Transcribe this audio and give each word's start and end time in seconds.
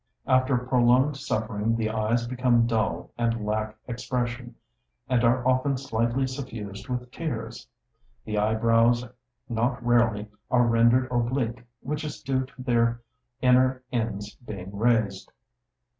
After 0.25 0.57
prolonged 0.57 1.15
suffering 1.17 1.75
the 1.75 1.91
eyes 1.91 2.25
become 2.25 2.65
dull 2.65 3.11
and 3.19 3.45
lack 3.45 3.77
expression, 3.87 4.55
and 5.07 5.23
are 5.23 5.47
often 5.47 5.77
slightly 5.77 6.25
suffused 6.25 6.89
with 6.89 7.11
tears. 7.11 7.67
The 8.25 8.35
eyebrows 8.39 9.05
not 9.47 9.85
rarely 9.85 10.27
are 10.49 10.65
rendered 10.65 11.07
oblique, 11.11 11.61
which 11.81 12.03
is 12.03 12.19
due 12.19 12.45
to 12.47 12.63
their 12.63 12.99
inner 13.43 13.83
ends 13.91 14.33
being 14.37 14.75
raised. 14.75 15.31